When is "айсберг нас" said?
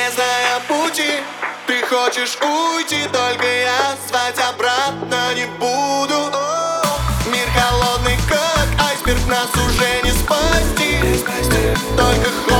8.88-9.50